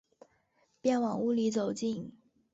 [0.81, 2.11] 便往屋里走进